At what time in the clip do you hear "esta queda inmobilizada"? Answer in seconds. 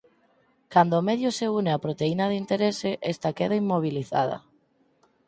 3.13-4.37